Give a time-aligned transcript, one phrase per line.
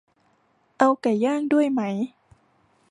[0.79, 1.81] เอาไก่ย่างด้วยไหม